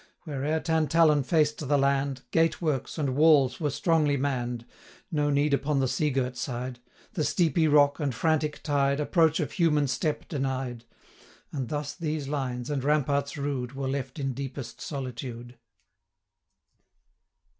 [0.25, 4.65] 50 Where'er Tantallon faced the land, Gate works, and walls, were strongly mann'd;
[5.11, 6.79] No need upon the sea girt side;
[7.13, 10.85] The steepy rock, and frantic tide, Approach of human step denied;
[11.51, 15.59] 55 And thus these lines, and ramparts rude, Were left in deepest solitude.